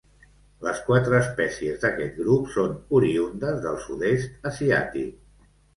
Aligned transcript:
Les 0.67 0.79
quatre 0.87 1.13
espècies 1.25 1.79
d'aquest 1.85 2.17
grup 2.23 2.49
són 2.57 2.75
oriündes 3.01 3.65
del 3.69 3.81
sud-est 3.87 4.53
asiàtic. 4.55 5.19